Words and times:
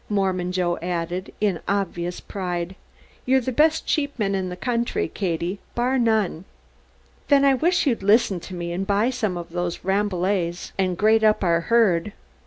Mormon 0.09 0.51
Joe 0.51 0.79
added 0.81 1.31
in 1.39 1.59
obvious 1.67 2.19
pride, 2.19 2.73
"You're 3.27 3.39
the 3.39 3.51
best 3.51 3.87
sheepman 3.87 4.33
in 4.33 4.49
the 4.49 4.55
country, 4.55 5.07
Katie, 5.07 5.59
bar 5.75 5.99
none." 5.99 6.45
"Then 7.27 7.45
I 7.45 7.53
wish 7.53 7.85
you'd 7.85 8.01
listen 8.01 8.39
to 8.39 8.55
me 8.55 8.71
and 8.71 8.87
buy 8.87 9.11
some 9.11 9.37
of 9.37 9.51
those 9.51 9.83
Rambouillets 9.85 10.71
and 10.79 10.97
grade 10.97 11.23
up 11.23 11.43
our 11.43 11.59
herd." 11.61 12.13